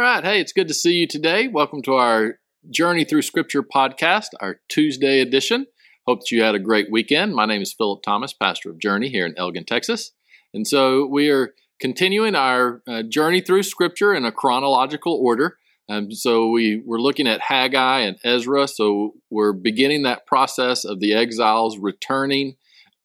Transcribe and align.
All 0.00 0.06
right. 0.06 0.24
Hey, 0.24 0.40
it's 0.40 0.54
good 0.54 0.68
to 0.68 0.72
see 0.72 0.94
you 0.94 1.06
today. 1.06 1.46
Welcome 1.46 1.82
to 1.82 1.92
our 1.92 2.38
Journey 2.70 3.04
Through 3.04 3.20
Scripture 3.20 3.62
podcast, 3.62 4.28
our 4.40 4.58
Tuesday 4.66 5.20
edition. 5.20 5.66
Hope 6.06 6.20
that 6.20 6.30
you 6.30 6.42
had 6.42 6.54
a 6.54 6.58
great 6.58 6.90
weekend. 6.90 7.34
My 7.34 7.44
name 7.44 7.60
is 7.60 7.74
Philip 7.74 8.02
Thomas, 8.02 8.32
pastor 8.32 8.70
of 8.70 8.78
Journey 8.78 9.10
here 9.10 9.26
in 9.26 9.34
Elgin, 9.36 9.66
Texas. 9.66 10.12
And 10.54 10.66
so 10.66 11.04
we 11.04 11.28
are 11.28 11.52
continuing 11.82 12.34
our 12.34 12.80
uh, 12.88 13.02
journey 13.02 13.42
through 13.42 13.62
Scripture 13.64 14.14
in 14.14 14.24
a 14.24 14.32
chronological 14.32 15.20
order. 15.22 15.58
Um, 15.90 16.10
so 16.10 16.48
we 16.48 16.82
we're 16.86 16.96
looking 16.96 17.28
at 17.28 17.42
Haggai 17.42 17.98
and 17.98 18.16
Ezra. 18.24 18.68
So 18.68 19.16
we're 19.28 19.52
beginning 19.52 20.04
that 20.04 20.26
process 20.26 20.86
of 20.86 21.00
the 21.00 21.12
exiles 21.12 21.76
returning 21.78 22.56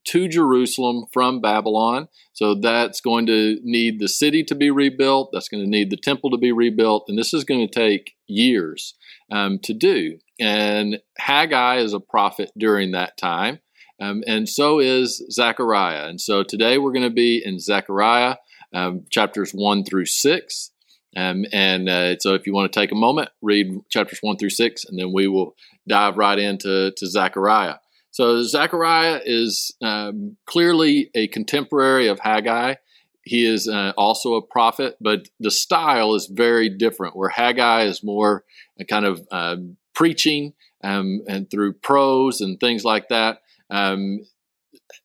to 0.05 0.27
Jerusalem 0.27 1.05
from 1.11 1.41
Babylon. 1.41 2.07
So 2.33 2.55
that's 2.55 3.01
going 3.01 3.25
to 3.27 3.59
need 3.63 3.99
the 3.99 4.07
city 4.07 4.43
to 4.45 4.55
be 4.55 4.71
rebuilt. 4.71 5.29
That's 5.33 5.49
going 5.49 5.63
to 5.63 5.69
need 5.69 5.89
the 5.89 5.97
temple 5.97 6.31
to 6.31 6.37
be 6.37 6.51
rebuilt. 6.51 7.05
And 7.07 7.17
this 7.17 7.33
is 7.33 7.43
going 7.43 7.67
to 7.67 7.73
take 7.73 8.15
years 8.27 8.95
um, 9.31 9.59
to 9.63 9.73
do. 9.73 10.19
And 10.39 10.99
Haggai 11.17 11.77
is 11.77 11.93
a 11.93 11.99
prophet 11.99 12.51
during 12.57 12.91
that 12.91 13.17
time. 13.17 13.59
Um, 14.01 14.23
and 14.27 14.47
so 14.47 14.79
is 14.79 15.23
Zechariah. 15.31 16.07
And 16.07 16.19
so 16.19 16.43
today 16.43 16.77
we're 16.77 16.91
going 16.91 17.03
to 17.03 17.09
be 17.09 17.41
in 17.43 17.59
Zechariah 17.59 18.35
um, 18.73 19.05
chapters 19.09 19.51
1 19.51 19.85
through 19.85 20.05
6. 20.05 20.71
Um, 21.15 21.45
and 21.53 21.87
uh, 21.87 22.17
so 22.19 22.33
if 22.33 22.45
you 22.45 22.53
want 22.53 22.71
to 22.71 22.79
take 22.79 22.91
a 22.91 22.95
moment, 22.95 23.29
read 23.41 23.67
chapters 23.89 24.19
1 24.21 24.37
through 24.37 24.49
6, 24.49 24.85
and 24.85 24.99
then 24.99 25.13
we 25.13 25.27
will 25.27 25.55
dive 25.87 26.17
right 26.17 26.37
into 26.37 26.91
to 26.91 27.07
Zechariah. 27.07 27.75
So 28.15 28.43
Zechariah 28.43 29.19
is 29.25 29.75
um, 29.81 30.37
clearly 30.45 31.11
a 31.13 31.27
contemporary 31.27 32.07
of 32.07 32.21
Haggai. 32.21 32.75
He 33.23 33.45
is 33.45 33.67
uh, 33.67 33.91
also 33.97 34.35
a 34.35 34.41
prophet, 34.41 34.95
but 35.01 35.27
the 35.41 35.51
style 35.51 36.15
is 36.15 36.27
very 36.27 36.69
different. 36.69 37.17
Where 37.17 37.27
Haggai 37.27 37.81
is 37.81 38.05
more 38.05 38.45
kind 38.87 39.05
of 39.05 39.27
uh, 39.31 39.57
preaching 39.93 40.53
um, 40.81 41.23
and 41.27 41.51
through 41.51 41.73
prose 41.73 42.39
and 42.39 42.57
things 42.57 42.85
like 42.85 43.09
that. 43.09 43.39
Um, 43.69 44.21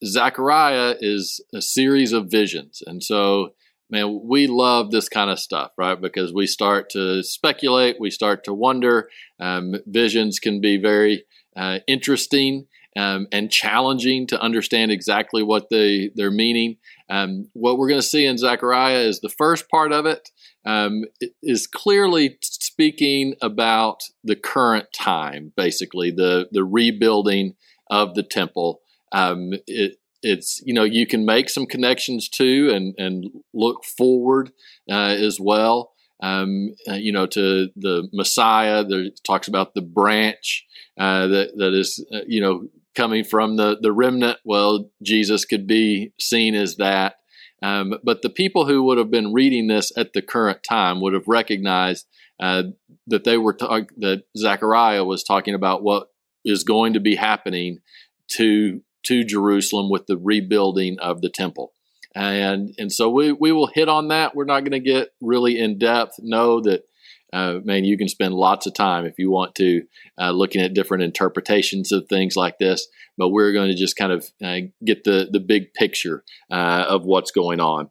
Zechariah 0.05 0.95
is 1.00 1.41
a 1.52 1.61
series 1.61 2.12
of 2.12 2.30
visions, 2.30 2.80
and 2.86 3.02
so 3.02 3.55
man, 3.91 4.20
we 4.22 4.47
love 4.47 4.92
this 4.92 5.08
kind 5.08 5.33
of 5.33 5.41
stuff, 5.41 5.72
right? 5.77 6.00
Because 6.00 6.33
we 6.33 6.47
start 6.47 6.91
to 6.91 7.24
speculate, 7.24 7.97
we 7.98 8.11
start 8.11 8.45
to 8.45 8.55
wonder. 8.55 9.08
Um, 9.41 9.74
visions 9.84 10.39
can 10.39 10.61
be 10.61 10.77
very 10.77 11.24
uh, 11.56 11.80
interesting 11.89 12.69
um, 12.96 13.28
and 13.30 13.50
challenging 13.50 14.27
to 14.28 14.41
understand 14.41 14.91
exactly 14.91 15.42
what 15.42 15.70
they, 15.70 16.10
they're 16.14 16.30
meaning. 16.30 16.77
Um, 17.08 17.48
what 17.52 17.78
we're 17.78 17.88
going 17.88 18.00
to 18.00 18.06
see 18.06 18.27
in 18.27 18.38
Zechariah 18.38 19.00
is 19.00 19.20
the 19.20 19.28
first 19.28 19.69
part 19.69 19.92
of 19.92 20.06
it 20.06 20.30
um, 20.64 21.05
is 21.42 21.66
clearly 21.66 22.38
speaking 22.42 23.34
about 23.41 24.02
the 24.22 24.36
current 24.36 24.92
time, 24.92 25.52
basically 25.56 26.11
the 26.11 26.48
the 26.52 26.64
rebuilding 26.64 27.55
of 27.91 28.14
the 28.14 28.22
temple. 28.22 28.80
Um, 29.12 29.52
it, 29.66 29.96
it's 30.22 30.61
you 30.64 30.74
know 30.74 30.84
you 30.84 31.06
can 31.06 31.24
make 31.24 31.48
some 31.48 31.66
connections 31.66 32.28
too 32.28 32.70
and 32.72 32.94
and 32.98 33.30
look 33.55 33.84
forward 33.84 34.52
uh, 34.91 35.16
as 35.18 35.41
well. 35.41 35.92
Um, 36.22 36.74
uh, 36.86 36.94
you 36.94 37.12
know, 37.12 37.24
to 37.28 37.68
the 37.77 38.08
Messiah. 38.12 38.84
There 38.84 39.06
talks 39.24 39.48
about 39.48 39.72
the 39.72 39.80
branch 39.80 40.66
uh, 40.98 41.27
that 41.28 41.56
that 41.56 41.72
is, 41.72 42.05
uh, 42.12 42.20
you 42.27 42.42
know, 42.42 42.68
coming 42.94 43.24
from 43.24 43.56
the, 43.56 43.78
the 43.80 43.92
remnant, 43.92 44.38
well, 44.44 44.91
Jesus 45.02 45.44
could 45.44 45.66
be 45.66 46.12
seen 46.19 46.55
as 46.55 46.77
that. 46.77 47.16
Um, 47.62 47.94
but 48.02 48.22
the 48.22 48.30
people 48.30 48.66
who 48.66 48.83
would 48.84 48.98
have 48.98 49.10
been 49.10 49.33
reading 49.33 49.66
this 49.66 49.92
at 49.96 50.12
the 50.12 50.22
current 50.22 50.62
time 50.62 51.00
would 51.00 51.12
have 51.12 51.28
recognized 51.28 52.06
uh, 52.41 52.64
that 53.06 53.24
they 53.24 53.36
were 53.36 53.52
talk- 53.52 53.92
that 53.98 54.22
Zechariah 54.36 55.05
was 55.05 55.22
talking 55.22 55.55
about 55.55 55.83
what 55.83 56.08
is 56.44 56.64
going 56.64 56.94
to 56.94 57.00
be 57.00 57.16
happening 57.16 57.78
to 58.28 58.80
to 59.02 59.24
Jerusalem 59.24 59.90
with 59.90 60.06
the 60.06 60.17
rebuilding 60.17 60.98
of 61.00 61.20
the 61.20 61.30
temple. 61.30 61.73
And 62.14 62.74
and 62.79 62.90
so 62.90 63.11
we, 63.11 63.33
we 63.33 63.52
will 63.52 63.67
hit 63.67 63.89
on 63.89 64.08
that. 64.08 64.34
We're 64.34 64.45
not 64.45 64.61
going 64.61 64.73
to 64.73 64.80
get 64.80 65.11
really 65.20 65.58
in 65.58 65.79
depth. 65.79 66.14
Know 66.18 66.61
that 66.62 66.84
uh, 67.33 67.61
man, 67.64 67.85
you 67.85 67.96
can 67.96 68.08
spend 68.08 68.35
lots 68.35 68.67
of 68.67 68.74
time 68.74 69.07
if 69.07 69.18
you 69.18 69.30
want 69.30 69.55
to 69.57 69.83
uh, 70.20 70.30
looking 70.30 70.61
at 70.61 70.74
different 70.74 71.02
interpretations 71.02 71.92
of 71.92 72.08
things 72.08 72.36
like 72.36 72.58
this. 72.58 72.89
But 73.17 73.29
we're 73.29 73.52
going 73.52 73.68
to 73.68 73.77
just 73.77 73.96
kind 73.96 74.13
of 74.13 74.29
uh, 74.42 74.68
get 74.85 75.05
the 75.05 75.29
the 75.30 75.41
big 75.41 75.74
picture 75.74 76.24
uh, 76.51 76.86
of 76.89 77.05
what's 77.05 77.30
going 77.30 77.61
on. 77.61 77.91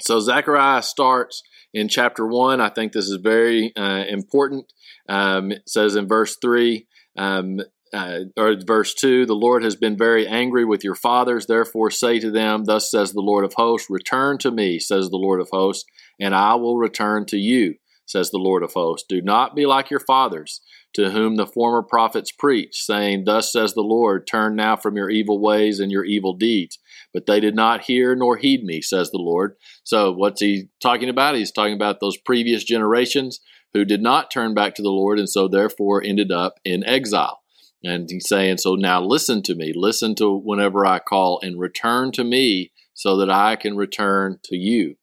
So 0.00 0.20
Zechariah 0.20 0.82
starts 0.82 1.42
in 1.74 1.88
chapter 1.88 2.26
one. 2.26 2.60
I 2.60 2.68
think 2.68 2.92
this 2.92 3.08
is 3.08 3.16
very 3.16 3.74
uh, 3.76 4.04
important. 4.08 4.72
Um, 5.08 5.52
it 5.52 5.68
says 5.68 5.96
in 5.96 6.06
verse 6.06 6.36
three. 6.40 6.86
Um, 7.16 7.60
uh, 7.94 8.20
or 8.38 8.56
verse 8.66 8.94
2 8.94 9.26
the 9.26 9.34
lord 9.34 9.62
has 9.62 9.76
been 9.76 9.98
very 9.98 10.26
angry 10.26 10.64
with 10.64 10.82
your 10.82 10.94
fathers 10.94 11.44
therefore 11.44 11.90
say 11.90 12.18
to 12.18 12.30
them 12.30 12.64
thus 12.64 12.90
says 12.90 13.12
the 13.12 13.20
lord 13.20 13.44
of 13.44 13.52
hosts 13.52 13.90
return 13.90 14.38
to 14.38 14.50
me 14.50 14.78
says 14.78 15.10
the 15.10 15.18
lord 15.18 15.42
of 15.42 15.50
hosts 15.52 15.84
and 16.18 16.34
i 16.34 16.54
will 16.54 16.78
return 16.78 17.26
to 17.26 17.36
you 17.36 17.74
says 18.12 18.30
the 18.30 18.38
Lord 18.38 18.62
of 18.62 18.74
hosts. 18.74 19.06
Do 19.08 19.20
not 19.20 19.56
be 19.56 19.66
like 19.66 19.90
your 19.90 20.00
fathers, 20.00 20.60
to 20.94 21.10
whom 21.10 21.36
the 21.36 21.46
former 21.46 21.82
prophets 21.82 22.30
preached, 22.30 22.76
saying, 22.76 23.24
Thus 23.24 23.50
says 23.50 23.74
the 23.74 23.80
Lord, 23.80 24.26
turn 24.26 24.54
now 24.54 24.76
from 24.76 24.96
your 24.96 25.10
evil 25.10 25.40
ways 25.40 25.80
and 25.80 25.90
your 25.90 26.04
evil 26.04 26.34
deeds. 26.34 26.78
But 27.12 27.26
they 27.26 27.40
did 27.40 27.56
not 27.56 27.82
hear 27.82 28.14
nor 28.14 28.36
heed 28.36 28.62
me, 28.62 28.82
says 28.82 29.10
the 29.10 29.18
Lord. 29.18 29.56
So, 29.82 30.12
what's 30.12 30.40
he 30.40 30.68
talking 30.80 31.08
about? 31.08 31.34
He's 31.34 31.50
talking 31.50 31.74
about 31.74 32.00
those 32.00 32.16
previous 32.18 32.62
generations 32.62 33.40
who 33.74 33.84
did 33.84 34.02
not 34.02 34.30
turn 34.30 34.54
back 34.54 34.74
to 34.74 34.82
the 34.82 34.90
Lord 34.90 35.18
and 35.18 35.28
so 35.28 35.48
therefore 35.48 36.02
ended 36.04 36.30
up 36.30 36.60
in 36.64 36.84
exile. 36.84 37.40
And 37.82 38.08
he's 38.08 38.28
saying, 38.28 38.58
So 38.58 38.74
now 38.74 39.02
listen 39.02 39.42
to 39.44 39.54
me, 39.54 39.72
listen 39.74 40.14
to 40.16 40.36
whenever 40.36 40.86
I 40.86 40.98
call, 40.98 41.40
and 41.42 41.58
return 41.58 42.12
to 42.12 42.24
me 42.24 42.72
so 42.94 43.16
that 43.16 43.30
I 43.30 43.56
can 43.56 43.76
return 43.76 44.38
to 44.44 44.56
you. 44.56 44.96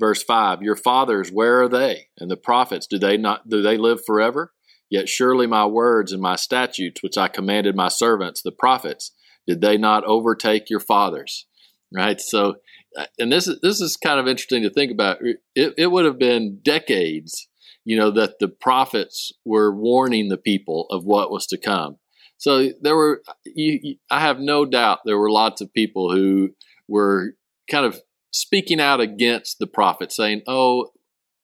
Verse 0.00 0.22
5 0.22 0.62
Your 0.62 0.76
fathers, 0.76 1.30
where 1.30 1.62
are 1.62 1.68
they? 1.68 2.08
And 2.18 2.30
the 2.30 2.36
prophets, 2.36 2.86
do 2.86 2.98
they 2.98 3.18
not 3.18 3.48
do 3.48 3.60
they 3.60 3.76
live 3.76 4.00
forever? 4.04 4.52
Yet 4.88 5.08
surely 5.08 5.46
my 5.46 5.66
words 5.66 6.10
and 6.10 6.20
my 6.20 6.34
statutes, 6.34 7.02
which 7.02 7.16
I 7.16 7.28
commanded 7.28 7.76
my 7.76 7.88
servants, 7.88 8.42
the 8.42 8.50
prophets, 8.50 9.12
did 9.46 9.60
they 9.60 9.76
not 9.76 10.04
overtake 10.04 10.68
your 10.68 10.80
fathers? 10.80 11.46
Right? 11.94 12.20
So, 12.20 12.56
uh, 12.98 13.06
and 13.18 13.30
this 13.30 13.46
is 13.46 13.60
this 13.60 13.80
is 13.80 13.96
kind 13.96 14.18
of 14.18 14.26
interesting 14.26 14.62
to 14.62 14.70
think 14.70 14.90
about. 14.90 15.18
It, 15.54 15.74
it 15.76 15.92
would 15.92 16.06
have 16.06 16.18
been 16.18 16.60
decades, 16.64 17.48
you 17.84 17.96
know, 17.96 18.10
that 18.12 18.38
the 18.40 18.48
prophets 18.48 19.32
were 19.44 19.74
warning 19.74 20.28
the 20.28 20.38
people 20.38 20.86
of 20.90 21.04
what 21.04 21.30
was 21.30 21.46
to 21.48 21.58
come. 21.58 21.98
So 22.38 22.70
there 22.80 22.96
were, 22.96 23.22
you, 23.44 23.78
you, 23.82 23.96
I 24.10 24.20
have 24.20 24.40
no 24.40 24.64
doubt, 24.64 25.00
there 25.04 25.18
were 25.18 25.30
lots 25.30 25.60
of 25.60 25.74
people 25.74 26.10
who 26.10 26.54
were 26.88 27.34
kind 27.70 27.84
of 27.84 28.00
speaking 28.30 28.80
out 28.80 29.00
against 29.00 29.58
the 29.58 29.66
prophet, 29.66 30.12
saying, 30.12 30.42
"Oh, 30.46 30.88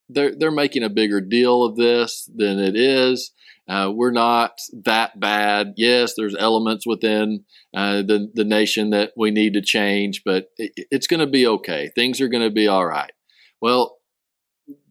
they're 0.08 0.34
they're 0.34 0.50
making 0.50 0.82
a 0.82 0.90
bigger 0.90 1.20
deal 1.20 1.62
of 1.64 1.76
this 1.76 2.30
than 2.34 2.58
it 2.58 2.76
is. 2.76 3.32
Uh, 3.68 3.90
we're 3.92 4.12
not 4.12 4.60
that 4.84 5.18
bad. 5.18 5.74
Yes, 5.76 6.14
there's 6.16 6.36
elements 6.36 6.86
within 6.86 7.44
uh, 7.74 8.02
the 8.02 8.30
the 8.34 8.44
nation 8.44 8.90
that 8.90 9.12
we 9.16 9.30
need 9.30 9.54
to 9.54 9.62
change, 9.62 10.22
but 10.24 10.50
it, 10.56 10.86
it's 10.90 11.06
going 11.06 11.20
to 11.20 11.26
be 11.26 11.46
okay. 11.46 11.90
Things 11.94 12.20
are 12.20 12.28
going 12.28 12.44
to 12.44 12.54
be 12.54 12.68
all 12.68 12.86
right." 12.86 13.12
Well, 13.60 13.96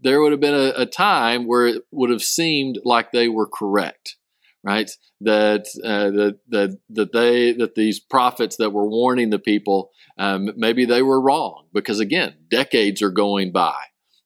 there 0.02 0.22
would 0.22 0.32
have 0.32 0.42
been 0.42 0.54
a, 0.54 0.74
a 0.82 0.86
time 0.86 1.48
where 1.48 1.68
it 1.68 1.84
would 1.92 2.10
have 2.10 2.24
seemed 2.24 2.80
like 2.84 3.12
they 3.12 3.30
were 3.30 3.48
correct 3.48 4.18
right? 4.66 4.90
That 5.22 5.68
uh, 5.84 6.10
that 6.12 6.40
that 6.50 6.80
that 6.90 7.14
they 7.14 7.54
that 7.54 7.76
these 7.76 8.00
prophets 8.00 8.58
that 8.58 8.72
were 8.72 8.90
warning 8.90 9.30
the 9.30 9.40
people 9.40 9.92
um, 10.18 10.50
maybe 10.58 10.86
they 10.86 11.02
were 11.02 11.22
wrong 11.22 11.66
because 11.74 12.00
again 12.00 12.36
decades 12.50 13.02
are 13.02 13.12
going 13.12 13.52
by, 13.52 13.78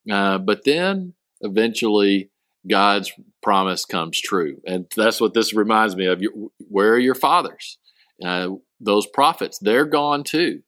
uh, 0.09 0.37
but 0.39 0.63
then 0.63 1.13
eventually 1.41 2.31
God's 2.67 3.11
promise 3.43 3.85
comes 3.85 4.19
true, 4.19 4.61
and 4.65 4.85
that's 4.95 5.21
what 5.21 5.33
this 5.33 5.53
reminds 5.53 5.95
me 5.95 6.07
of. 6.07 6.23
Where 6.57 6.93
are 6.93 6.99
your 6.99 7.15
fathers? 7.15 7.77
Uh, 8.23 8.51
those 8.79 9.07
prophets, 9.07 9.59
they're 9.59 9.85
gone 9.85 10.23
too. 10.23 10.61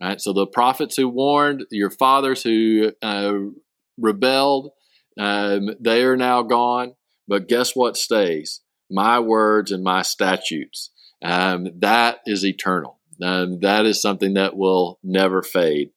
Right? 0.00 0.20
So 0.20 0.32
the 0.32 0.46
prophets 0.46 0.96
who 0.96 1.08
warned 1.08 1.66
your 1.70 1.90
fathers 1.90 2.42
who 2.42 2.92
uh, 3.02 3.34
rebelled, 3.98 4.70
um, 5.18 5.70
they 5.80 6.04
are 6.04 6.16
now 6.16 6.42
gone. 6.42 6.94
But 7.26 7.48
guess 7.48 7.76
what 7.76 7.96
stays? 7.96 8.62
My 8.90 9.20
words 9.20 9.72
and 9.72 9.82
my 9.82 10.02
statutes. 10.02 10.90
Um, 11.22 11.68
that 11.80 12.20
is 12.26 12.44
eternal. 12.44 12.98
Um, 13.22 13.60
that 13.60 13.86
is 13.86 14.00
something 14.00 14.34
that 14.34 14.56
will 14.56 14.98
never 15.02 15.42
fade. 15.42 15.90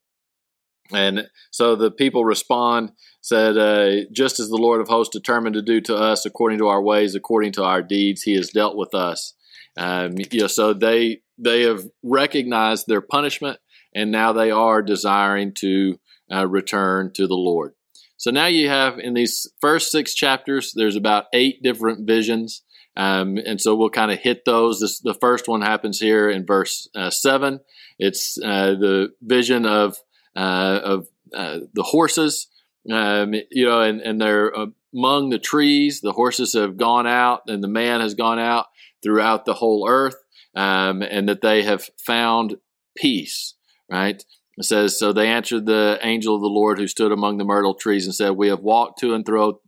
And 0.94 1.30
so 1.52 1.76
the 1.76 1.92
people 1.92 2.26
respond, 2.26 2.92
said, 3.22 3.58
uh, 3.58 4.06
Just 4.12 4.40
as 4.40 4.50
the 4.50 4.58
Lord 4.58 4.82
of 4.82 4.88
hosts 4.88 5.16
determined 5.16 5.54
to 5.54 5.62
do 5.62 5.80
to 5.82 5.96
us 5.96 6.26
according 6.26 6.58
to 6.60 6.68
our 6.68 6.82
ways, 6.82 7.16
according 7.16 7.54
to 7.54 7.64
our 7.64 7.82
deeds, 7.82 8.24
he 8.24 8.34
has 8.36 8.50
dealt 8.50 8.76
with 8.76 8.94
us. 8.94 9.34
Um, 9.78 10.16
you 10.32 10.42
know, 10.42 10.48
so 10.48 10.74
they 10.74 11.22
they 11.38 11.62
have 11.64 11.84
recognized 12.04 12.88
their 12.88 13.02
punishment, 13.02 13.60
and 13.96 14.12
now 14.12 14.34
they 14.34 14.52
are 14.52 14.82
desiring 14.82 15.54
to 15.60 15.98
uh, 16.32 16.48
return 16.48 17.12
to 17.14 17.26
the 17.26 17.36
Lord. 17.36 17.74
So 18.18 18.32
now 18.32 18.46
you 18.48 18.70
have 18.70 19.00
in 19.00 19.14
these 19.14 19.48
first 19.62 19.92
six 19.92 20.14
chapters, 20.14 20.74
there's 20.76 20.96
about 20.96 21.26
eight 21.34 21.64
different 21.64 22.06
visions. 22.06 22.64
Um, 22.98 23.38
and 23.38 23.62
so 23.62 23.76
we'll 23.76 23.90
kind 23.90 24.12
of 24.12 24.20
hit 24.20 24.46
those. 24.46 24.80
This, 24.80 25.00
the 25.00 25.14
first 25.14 25.48
one 25.48 25.62
happens 25.62 26.00
here 26.00 26.30
in 26.30 26.46
verse 26.46 26.90
uh, 26.96 27.10
seven. 27.10 27.62
It's 27.98 28.38
uh, 28.38 28.74
the 28.74 29.14
vision 29.22 29.66
of 29.66 29.98
uh, 30.36 30.80
of 30.84 31.08
uh, 31.34 31.60
the 31.74 31.84
horses, 31.84 32.48
um, 32.92 33.34
you 33.52 33.66
know, 33.66 33.82
and, 33.82 34.02
and 34.02 34.20
they're 34.20 34.52
among 34.94 35.30
the 35.30 35.40
trees. 35.40 36.02
The 36.02 36.14
horses 36.14 36.54
have 36.54 36.78
gone 36.78 37.08
out, 37.08 37.44
and 37.48 37.64
the 37.64 37.68
man 37.68 38.02
has 38.02 38.14
gone 38.14 38.40
out 38.40 38.68
throughout 39.04 39.46
the 39.46 39.56
whole 39.56 39.88
earth, 39.88 40.16
um, 40.56 41.02
and 41.02 41.28
that 41.30 41.42
they 41.42 41.64
have 41.64 41.90
found 41.98 42.58
peace. 42.96 43.56
Right. 43.90 44.24
It 44.58 44.66
says, 44.66 44.98
So 44.98 45.12
they 45.12 45.28
answered 45.28 45.66
the 45.66 46.00
angel 46.02 46.36
of 46.36 46.42
the 46.42 46.48
Lord 46.48 46.78
who 46.78 46.88
stood 46.88 47.12
among 47.12 47.38
the 47.38 47.46
myrtle 47.46 47.74
trees 47.74 48.06
and 48.06 48.14
said, 48.14 48.32
We 48.32 48.50
have 48.50 48.62
walked 48.62 49.00
to 49.00 49.14
and 49.14 49.26
fro, 49.26 49.60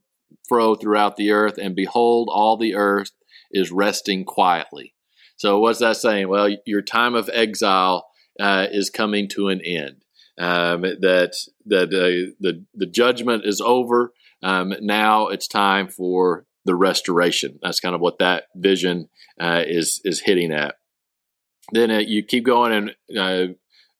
fro 0.48 0.76
throughout 0.76 1.16
the 1.16 1.32
earth, 1.32 1.58
and 1.58 1.76
behold, 1.76 2.30
all 2.32 2.58
the 2.58 2.76
earth 2.76 3.12
is 3.52 3.72
resting 3.72 4.26
quietly. 4.26 4.94
So, 5.36 5.60
what's 5.60 5.80
that 5.80 5.98
saying? 5.98 6.30
Well, 6.30 6.50
your 6.66 6.82
time 6.82 7.16
of 7.16 7.30
exile 7.34 8.08
uh, 8.40 8.68
is 8.72 8.90
coming 8.90 9.28
to 9.30 9.50
an 9.50 9.62
end. 9.62 9.98
Um, 10.38 10.82
that 10.82 11.36
that 11.66 11.90
uh, 11.90 12.34
the 12.40 12.66
the 12.74 12.86
judgment 12.88 13.46
is 13.46 13.62
over. 13.62 14.14
Um, 14.42 14.74
now 14.82 15.28
it's 15.28 15.48
time 15.48 15.88
for 15.88 16.46
the 16.66 16.76
restoration. 16.76 17.60
That's 17.62 17.80
kind 17.80 17.96
of 17.96 18.02
what 18.02 18.20
that 18.20 18.46
vision 18.56 19.10
uh, 19.40 19.64
is 19.66 20.02
is 20.04 20.22
hitting 20.22 20.52
at. 20.52 20.76
Then 21.72 21.92
uh, 21.92 22.00
you 22.00 22.24
keep 22.24 22.46
going 22.46 22.74
and 22.74 23.18
uh, 23.18 23.54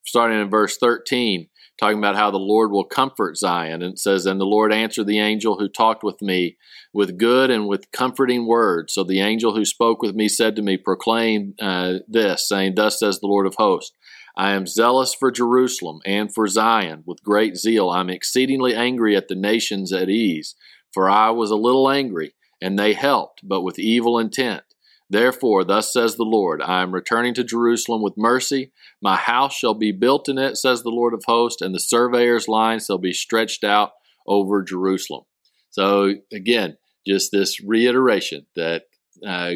starting 0.06 0.42
in 0.42 0.50
verse 0.50 0.78
13, 0.78 1.48
talking 1.80 1.98
about 1.98 2.16
how 2.16 2.32
the 2.32 2.38
Lord 2.38 2.72
will 2.72 2.84
comfort 2.84 3.38
Zion. 3.38 3.82
And 3.82 3.94
it 3.94 4.00
says, 4.00 4.26
And 4.26 4.40
the 4.40 4.46
Lord 4.46 4.74
answered 4.74 5.08
the 5.08 5.20
angel 5.20 5.58
who 5.58 5.68
talked 5.68 6.04
with 6.04 6.22
me 6.22 6.58
with 6.94 7.18
good 7.18 7.50
and 7.50 7.68
with 7.68 7.92
comforting 7.92 8.46
words. 8.46 8.94
So 8.94 9.04
the 9.04 9.22
angel 9.22 9.56
who 9.56 9.66
spoke 9.66 10.02
with 10.02 10.16
me 10.16 10.28
said 10.28 10.56
to 10.56 10.62
me, 10.62 10.78
Proclaim 10.78 11.56
uh, 11.62 11.96
this, 12.08 12.48
saying, 12.48 12.76
Thus 12.76 13.00
says 13.00 13.20
the 13.20 13.28
Lord 13.28 13.48
of 13.48 13.56
hosts. 13.56 13.96
I 14.36 14.52
am 14.54 14.66
zealous 14.66 15.14
for 15.14 15.32
Jerusalem 15.32 16.00
and 16.06 16.34
for 16.34 16.48
Zion 16.48 17.04
with 17.06 17.24
great 17.24 17.56
zeal. 17.56 17.92
I'm 17.92 18.10
exceedingly 18.10 18.74
angry 18.74 19.16
at 19.16 19.28
the 19.28 19.36
nations 19.36 19.94
at 19.94 20.10
ease, 20.10 20.56
for 20.92 21.08
I 21.10 21.30
was 21.30 21.52
a 21.52 21.56
little 21.56 21.90
angry, 21.90 22.34
and 22.60 22.78
they 22.78 22.94
helped, 22.94 23.42
but 23.44 23.62
with 23.62 23.78
evil 23.78 24.18
intent. 24.18 24.64
Therefore, 25.14 25.64
thus 25.64 25.94
says 25.94 26.16
the 26.16 26.24
Lord, 26.24 26.60
I 26.60 26.82
am 26.82 26.92
returning 26.92 27.36
to 27.36 27.44
Jerusalem 27.44 28.02
with 28.02 28.18
mercy. 28.18 28.72
My 29.00 29.16
house 29.16 29.54
shall 29.54 29.76
be 29.76 29.92
built 29.92 30.28
in 30.28 30.40
it, 30.40 30.58
says 30.58 30.82
the 30.82 30.90
Lord 30.90 31.14
of 31.14 31.22
hosts, 31.28 31.62
and 31.62 31.74
the 31.74 31.80
surveyor's 31.80 32.48
line 32.48 32.80
shall 32.80 32.98
be 32.98 33.14
stretched 33.14 33.64
out 33.64 33.92
over 34.26 34.64
Jerusalem. 34.64 35.26
So, 35.70 36.16
again, 36.32 36.78
just 37.06 37.32
this 37.32 37.62
reiteration 37.62 38.48
that 38.56 38.86
uh, 39.24 39.52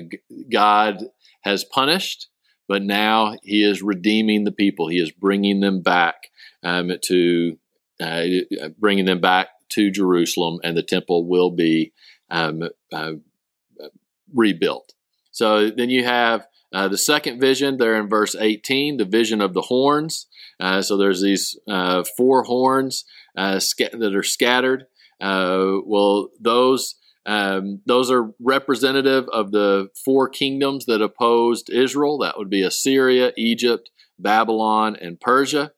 God 0.51 1.05
has 1.41 1.63
punished, 1.63 2.27
but 2.67 2.83
now 2.83 3.35
He 3.41 3.63
is 3.63 3.81
redeeming 3.81 4.43
the 4.43 4.51
people. 4.51 4.89
He 4.89 4.99
is 4.99 5.11
bringing 5.11 5.61
them 5.61 5.81
back 5.81 6.27
um, 6.61 6.91
to 7.05 7.57
uh, 7.99 8.25
bringing 8.77 9.05
them 9.05 9.21
back 9.21 9.47
to 9.69 9.89
Jerusalem, 9.89 10.59
and 10.63 10.77
the 10.77 10.83
temple 10.83 11.27
will 11.27 11.49
be 11.49 11.93
um, 12.29 12.61
uh, 12.93 13.13
rebuilt. 14.31 14.93
So 15.37 15.69
then 15.69 15.91
you 15.91 16.03
have 16.03 16.47
uh, 16.73 16.87
the 16.87 16.97
second 16.97 17.39
vision 17.39 17.77
there 17.77 17.95
in 17.95 18.09
verse 18.09 18.35
18, 18.35 18.97
the 18.97 19.05
vision 19.05 19.39
of 19.39 19.53
the 19.53 19.61
horns. 19.61 20.25
Uh, 20.59 20.81
so 20.81 20.97
there's 20.97 21.21
these 21.21 21.55
uh, 21.69 22.03
four 22.17 22.41
horns 22.43 23.05
uh, 23.37 23.59
sca- 23.59 23.95
that 23.99 24.15
are 24.15 24.23
scattered. 24.23 24.85
Uh, 25.21 25.75
well, 25.85 26.29
those 26.39 26.95
um, 27.27 27.81
those 27.85 28.09
are 28.09 28.31
representative 28.39 29.27
of 29.31 29.51
the 29.51 29.89
four 30.03 30.27
kingdoms 30.27 30.85
that 30.85 31.01
opposed 31.03 31.69
Israel. 31.69 32.17
That 32.17 32.39
would 32.39 32.49
be 32.49 32.63
Assyria, 32.63 33.33
Egypt, 33.37 33.91
Babylon, 34.17 34.95
and 34.99 35.19
Persia. 35.19 35.71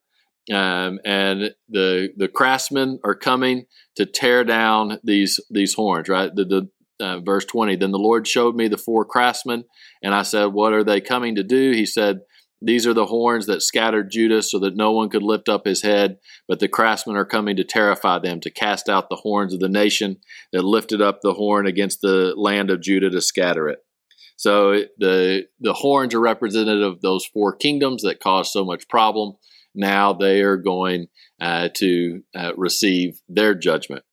Um, 0.53 1.00
and 1.03 1.53
the 1.67 2.13
the 2.15 2.29
craftsmen 2.29 3.00
are 3.03 3.15
coming 3.15 3.65
to 3.97 4.06
tear 4.06 4.45
down 4.45 5.00
these 5.03 5.41
these 5.50 5.73
horns. 5.73 6.07
Right, 6.07 6.33
the, 6.33 6.45
the 6.45 6.69
uh, 6.99 7.19
verse 7.19 7.45
20 7.45 7.75
then 7.75 7.91
the 7.91 7.97
lord 7.97 8.27
showed 8.27 8.55
me 8.55 8.67
the 8.67 8.77
four 8.77 9.05
craftsmen 9.05 9.63
and 10.03 10.13
i 10.13 10.21
said 10.21 10.45
what 10.47 10.73
are 10.73 10.83
they 10.83 11.01
coming 11.01 11.35
to 11.35 11.43
do? 11.43 11.71
He 11.71 11.85
said 11.85 12.19
these 12.61 12.85
are 12.85 12.93
the 12.93 13.05
horns 13.05 13.45
that 13.45 13.61
scattered 13.61 14.11
judah 14.11 14.41
so 14.41 14.59
that 14.59 14.75
no 14.75 14.91
one 14.91 15.09
could 15.09 15.23
lift 15.23 15.47
up 15.47 15.65
his 15.65 15.81
head 15.81 16.17
but 16.47 16.59
the 16.59 16.67
craftsmen 16.67 17.15
are 17.15 17.25
coming 17.25 17.55
to 17.55 17.63
terrify 17.63 18.19
them 18.19 18.39
to 18.41 18.49
cast 18.49 18.89
out 18.89 19.09
the 19.09 19.17
horns 19.17 19.53
of 19.53 19.59
the 19.59 19.69
nation 19.69 20.17
that 20.51 20.63
lifted 20.63 21.01
up 21.01 21.21
the 21.21 21.35
horn 21.35 21.67
against 21.67 22.01
the 22.01 22.33
land 22.35 22.69
of 22.69 22.81
judah 22.81 23.09
to 23.09 23.21
scatter 23.21 23.69
it. 23.69 23.79
So 24.39 24.85
the 24.97 25.47
the 25.59 25.73
horns 25.73 26.13
are 26.13 26.19
representative 26.19 26.93
of 26.93 27.01
those 27.01 27.25
four 27.25 27.55
kingdoms 27.55 28.03
that 28.03 28.21
caused 28.21 28.51
so 28.51 28.63
much 28.63 28.87
problem. 28.87 29.33
Now 29.75 30.13
they 30.13 30.41
are 30.41 30.55
going 30.55 31.07
uh, 31.41 31.69
to 31.75 32.23
uh, 32.33 32.53
receive 32.55 33.19
their 33.27 33.53
judgment. 33.53 34.03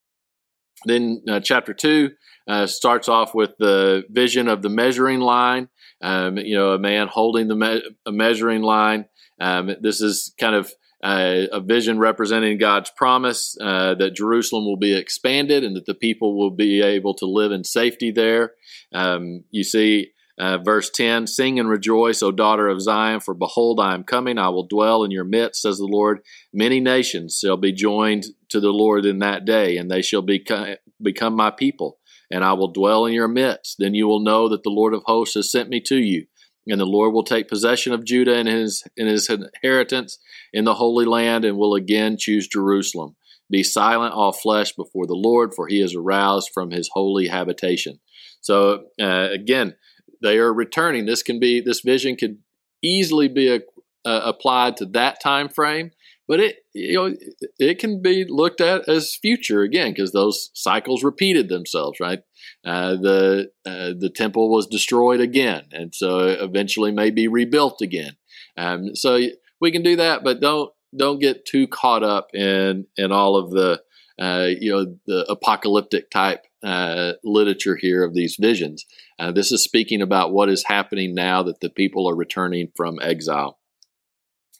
Then 0.84 1.22
uh, 1.28 1.40
chapter 1.40 1.72
2 1.72 2.10
uh, 2.46 2.66
starts 2.66 3.08
off 3.08 3.34
with 3.34 3.52
the 3.58 4.04
vision 4.10 4.48
of 4.48 4.62
the 4.62 4.68
measuring 4.68 5.20
line. 5.20 5.68
Um, 6.02 6.36
you 6.36 6.54
know, 6.56 6.72
a 6.72 6.78
man 6.78 7.08
holding 7.08 7.48
the 7.48 7.56
me- 7.56 7.82
a 8.04 8.12
measuring 8.12 8.62
line. 8.62 9.06
Um, 9.40 9.70
this 9.80 10.00
is 10.00 10.34
kind 10.38 10.54
of 10.54 10.72
uh, 11.02 11.46
a 11.52 11.60
vision 11.60 11.98
representing 11.98 12.58
God's 12.58 12.90
promise 12.90 13.56
uh, 13.60 13.94
that 13.94 14.14
Jerusalem 14.14 14.64
will 14.64 14.78
be 14.78 14.96
expanded 14.96 15.64
and 15.64 15.76
that 15.76 15.86
the 15.86 15.94
people 15.94 16.38
will 16.38 16.50
be 16.50 16.82
able 16.82 17.14
to 17.14 17.26
live 17.26 17.52
in 17.52 17.64
safety 17.64 18.10
there. 18.10 18.52
Um, 18.92 19.44
you 19.50 19.62
see 19.62 20.12
uh, 20.38 20.58
verse 20.58 20.90
10 20.90 21.26
Sing 21.26 21.58
and 21.58 21.68
rejoice, 21.68 22.22
O 22.22 22.30
daughter 22.30 22.68
of 22.68 22.80
Zion, 22.80 23.20
for 23.20 23.34
behold, 23.34 23.80
I 23.80 23.94
am 23.94 24.04
coming. 24.04 24.38
I 24.38 24.48
will 24.48 24.66
dwell 24.66 25.04
in 25.04 25.10
your 25.10 25.24
midst, 25.24 25.62
says 25.62 25.78
the 25.78 25.86
Lord. 25.86 26.20
Many 26.52 26.80
nations 26.80 27.38
shall 27.42 27.56
be 27.56 27.72
joined 27.72 28.26
to 28.50 28.60
the 28.60 28.72
Lord 28.72 29.06
in 29.06 29.18
that 29.20 29.44
day, 29.44 29.76
and 29.76 29.90
they 29.90 30.02
shall 30.02 30.22
become, 30.22 30.76
become 31.00 31.34
my 31.34 31.50
people 31.50 31.98
and 32.30 32.44
I 32.44 32.52
will 32.54 32.72
dwell 32.72 33.06
in 33.06 33.12
your 33.12 33.28
midst. 33.28 33.76
Then 33.78 33.94
you 33.94 34.06
will 34.06 34.20
know 34.20 34.48
that 34.48 34.62
the 34.62 34.70
Lord 34.70 34.94
of 34.94 35.02
hosts 35.06 35.34
has 35.34 35.50
sent 35.50 35.68
me 35.68 35.80
to 35.82 35.96
you. 35.96 36.26
And 36.68 36.80
the 36.80 36.84
Lord 36.84 37.12
will 37.12 37.22
take 37.22 37.48
possession 37.48 37.92
of 37.92 38.04
Judah 38.04 38.36
and 38.36 38.48
his, 38.48 38.82
and 38.96 39.08
his 39.08 39.30
inheritance 39.30 40.18
in 40.52 40.64
the 40.64 40.74
Holy 40.74 41.06
Land 41.06 41.44
and 41.44 41.56
will 41.56 41.74
again 41.74 42.16
choose 42.18 42.48
Jerusalem. 42.48 43.14
Be 43.48 43.62
silent, 43.62 44.14
all 44.14 44.32
flesh, 44.32 44.72
before 44.72 45.06
the 45.06 45.14
Lord, 45.14 45.54
for 45.54 45.68
he 45.68 45.80
is 45.80 45.94
aroused 45.94 46.50
from 46.52 46.72
his 46.72 46.90
holy 46.92 47.28
habitation. 47.28 48.00
So, 48.40 48.86
uh, 49.00 49.28
again, 49.30 49.76
they 50.22 50.38
are 50.38 50.52
returning. 50.52 51.06
This 51.06 51.22
can 51.22 51.38
be, 51.38 51.60
this 51.60 51.82
vision 51.82 52.16
could 52.16 52.38
easily 52.82 53.28
be 53.28 53.54
a, 53.54 53.60
uh, 54.04 54.22
applied 54.24 54.76
to 54.78 54.86
that 54.86 55.20
time 55.20 55.48
frame 55.48 55.92
but 56.28 56.40
it 56.40 56.56
you 56.74 56.94
know 56.94 57.14
it 57.58 57.78
can 57.78 58.02
be 58.02 58.24
looked 58.28 58.60
at 58.60 58.88
as 58.88 59.14
future 59.14 59.62
again 59.62 59.90
because 59.90 60.12
those 60.12 60.50
cycles 60.54 61.04
repeated 61.04 61.48
themselves 61.48 62.00
right? 62.00 62.20
Uh, 62.64 62.96
the 62.96 63.50
uh, 63.64 63.92
the 63.98 64.10
temple 64.14 64.50
was 64.50 64.66
destroyed 64.66 65.20
again 65.20 65.64
and 65.72 65.94
so 65.94 66.26
eventually 66.26 66.92
may 66.92 67.10
be 67.10 67.28
rebuilt 67.28 67.80
again. 67.80 68.16
Um, 68.56 68.94
so 68.94 69.20
we 69.60 69.70
can 69.70 69.82
do 69.82 69.96
that 69.96 70.24
but 70.24 70.40
don't 70.40 70.70
don't 70.96 71.20
get 71.20 71.44
too 71.44 71.66
caught 71.66 72.02
up 72.02 72.34
in 72.34 72.86
in 72.96 73.12
all 73.12 73.36
of 73.36 73.50
the 73.50 73.82
uh, 74.18 74.48
you 74.58 74.72
know 74.72 74.96
the 75.06 75.30
apocalyptic 75.30 76.10
type 76.10 76.44
uh, 76.62 77.12
literature 77.22 77.76
here 77.76 78.02
of 78.02 78.14
these 78.14 78.36
visions. 78.40 78.86
Uh, 79.18 79.30
this 79.30 79.52
is 79.52 79.62
speaking 79.62 80.02
about 80.02 80.32
what 80.32 80.48
is 80.48 80.64
happening 80.66 81.14
now 81.14 81.42
that 81.42 81.60
the 81.60 81.70
people 81.70 82.08
are 82.08 82.16
returning 82.16 82.68
from 82.74 82.98
exile 83.00 83.58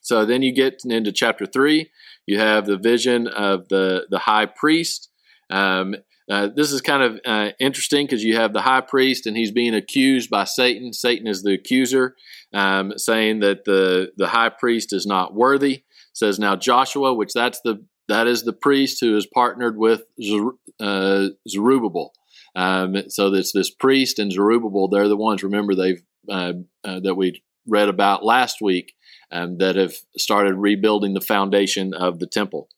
so 0.07 0.25
then 0.25 0.43
you 0.43 0.55
get 0.55 0.83
into 0.85 1.11
chapter 1.11 1.47
three. 1.47 1.91
You 2.27 2.39
have 2.39 2.65
the 2.65 2.79
vision 2.79 3.27
of 3.27 3.69
the 3.69 4.07
the 4.09 4.21
high 4.21 4.47
priest. 4.47 5.11
Um, 5.51 5.97
uh, 6.31 6.49
this 6.55 6.71
is 6.71 6.81
kind 6.81 7.03
of 7.03 7.21
uh, 7.27 7.51
interesting 7.59 8.07
because 8.07 8.23
you 8.23 8.37
have 8.37 8.53
the 8.53 8.63
high 8.63 8.83
priest 8.83 9.27
and 9.27 9.37
he's 9.37 9.51
being 9.51 9.75
accused 9.75 10.31
by 10.31 10.45
Satan. 10.45 10.93
Satan 10.93 11.27
is 11.27 11.43
the 11.43 11.55
accuser, 11.55 12.15
um, 12.55 12.97
saying 12.97 13.41
that 13.41 13.65
the 13.65 14.13
the 14.17 14.29
high 14.29 14.49
priest 14.49 14.93
is 14.93 15.07
not 15.07 15.35
worthy. 15.35 15.75
It 15.75 15.85
says 16.13 16.39
now 16.39 16.55
Joshua, 16.55 17.13
which 17.13 17.33
that's 17.33 17.61
the 17.65 17.85
that 18.07 18.29
is 18.29 18.45
the 18.45 18.53
priest 18.53 18.99
who 19.01 19.17
is 19.17 19.27
partnered 19.27 19.77
with 19.77 20.05
uh, 20.79 21.31
Zerubbabel. 21.49 22.13
Um, 22.55 22.95
so 23.09 23.35
it's 23.35 23.51
this 23.51 23.71
priest 23.71 24.21
and 24.21 24.31
Zerubbabel. 24.31 24.87
They're 24.87 25.09
the 25.09 25.17
ones. 25.17 25.43
Remember, 25.43 25.75
they've 25.75 26.03
uh, 26.29 26.53
uh, 26.85 27.01
that 27.01 27.17
we 27.17 27.43
read 27.67 27.89
about 27.89 28.25
last 28.25 28.61
week 28.63 28.93
um, 29.31 29.59
that 29.59 29.77
have 29.77 29.95
started 30.17 30.55
rebuilding 30.55 31.15
the 31.15 31.21
foundation 31.21 31.95
of 31.95 32.19
the 32.19 32.27
temple. 32.27 32.69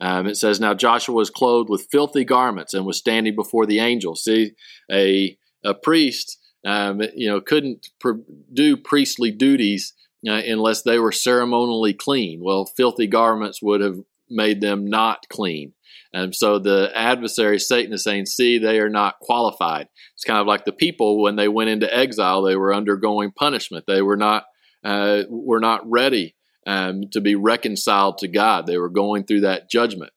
Um, 0.00 0.26
it 0.26 0.36
says, 0.36 0.60
Now 0.60 0.74
Joshua 0.74 1.14
was 1.14 1.30
clothed 1.30 1.70
with 1.70 1.88
filthy 1.90 2.24
garments 2.24 2.74
and 2.74 2.84
was 2.84 2.98
standing 2.98 3.34
before 3.34 3.66
the 3.66 3.78
angel. 3.78 4.16
See, 4.16 4.52
a, 4.90 5.36
a 5.64 5.74
priest, 5.74 6.38
um, 6.64 7.00
you 7.14 7.28
know, 7.28 7.40
couldn't 7.40 7.88
pr- 8.00 8.22
do 8.52 8.76
priestly 8.76 9.30
duties 9.30 9.94
uh, 10.28 10.32
unless 10.32 10.82
they 10.82 10.98
were 10.98 11.12
ceremonially 11.12 11.94
clean. 11.94 12.40
Well, 12.42 12.66
filthy 12.66 13.06
garments 13.06 13.62
would 13.62 13.80
have 13.80 13.98
made 14.28 14.60
them 14.60 14.86
not 14.86 15.28
clean. 15.28 15.72
And 16.12 16.34
so 16.34 16.58
the 16.58 16.90
adversary, 16.94 17.58
Satan, 17.58 17.92
is 17.92 18.04
saying, 18.04 18.26
see, 18.26 18.58
they 18.58 18.78
are 18.78 18.88
not 18.88 19.18
qualified. 19.20 19.88
It's 20.14 20.24
kind 20.24 20.38
of 20.38 20.46
like 20.46 20.64
the 20.64 20.72
people 20.72 21.20
when 21.20 21.36
they 21.36 21.48
went 21.48 21.70
into 21.70 21.94
exile, 21.94 22.42
they 22.42 22.56
were 22.56 22.72
undergoing 22.72 23.32
punishment. 23.32 23.84
They 23.86 24.00
were 24.00 24.16
not, 24.16 24.44
uh, 24.84 25.22
were 25.28 25.60
not 25.60 25.88
ready 25.90 26.36
um, 26.66 27.02
to 27.12 27.20
be 27.20 27.34
reconciled 27.34 28.18
to 28.18 28.28
God. 28.28 28.66
They 28.66 28.78
were 28.78 28.90
going 28.90 29.24
through 29.24 29.42
that 29.42 29.70
judgment. 29.70 30.12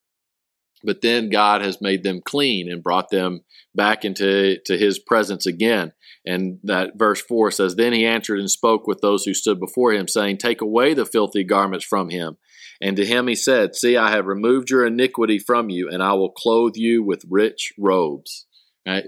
But 0.84 1.02
then 1.02 1.30
God 1.30 1.62
has 1.62 1.82
made 1.82 2.04
them 2.04 2.22
clean 2.24 2.72
and 2.72 2.84
brought 2.84 3.10
them 3.10 3.42
back 3.74 4.06
into 4.06 4.58
to 4.66 4.78
his 4.78 5.00
presence 5.00 5.46
again. 5.46 5.94
And 6.26 6.60
that 6.64 6.98
verse 6.98 7.22
4 7.22 7.52
says, 7.52 7.76
Then 7.76 7.94
he 7.94 8.06
answered 8.06 8.40
and 8.40 8.50
spoke 8.50 8.86
with 8.86 9.02
those 9.02 9.24
who 9.24 9.34
stood 9.34 9.60
before 9.60 9.94
him, 9.94 10.08
saying, 10.08 10.38
Take 10.38 10.62
away 10.62 10.94
the 10.94 11.06
filthy 11.06 11.44
garments 11.44 11.86
from 11.86 12.10
him. 12.10 12.38
And 12.80 12.96
to 12.98 13.06
him 13.06 13.28
he 13.28 13.36
said, 13.36 13.76
See, 13.76 13.98
I 13.98 14.12
have 14.12 14.28
removed 14.28 14.70
your 14.70 14.86
iniquity 14.86 15.40
from 15.40 15.70
you, 15.70 15.90
and 15.90 16.04
I 16.04 16.14
will 16.14 16.32
clothe 16.32 16.76
you 16.76 17.04
with 17.04 17.26
rich 17.30 17.74
robes. 17.78 18.46
Right? 18.86 19.04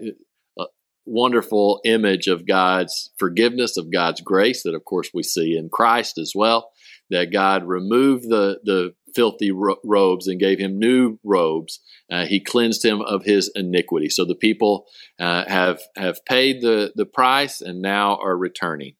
Wonderful 1.05 1.81
image 1.85 2.27
of 2.27 2.47
God's 2.47 3.11
forgiveness, 3.17 3.77
of 3.77 3.91
God's 3.91 4.21
grace, 4.21 4.63
that 4.63 4.75
of 4.75 4.85
course 4.85 5.09
we 5.13 5.23
see 5.23 5.57
in 5.57 5.69
Christ 5.69 6.17
as 6.17 6.33
well. 6.35 6.71
That 7.09 7.31
God 7.31 7.67
removed 7.67 8.29
the, 8.29 8.59
the 8.63 8.93
filthy 9.15 9.51
ro- 9.51 9.77
robes 9.83 10.27
and 10.27 10.39
gave 10.39 10.59
him 10.59 10.77
new 10.77 11.17
robes. 11.23 11.79
Uh, 12.11 12.25
he 12.25 12.39
cleansed 12.39 12.83
him 12.85 13.01
of 13.01 13.23
his 13.23 13.51
iniquity. 13.55 14.09
So 14.09 14.25
the 14.25 14.35
people 14.35 14.85
uh, 15.19 15.45
have 15.47 15.81
have 15.95 16.23
paid 16.25 16.61
the 16.61 16.91
the 16.95 17.05
price 17.05 17.61
and 17.61 17.81
now 17.81 18.17
are 18.17 18.37
returning. 18.37 18.95